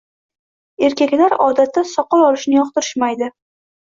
[0.87, 3.29] Erkaklar odatda soqol olishni yoqtirishmaydi.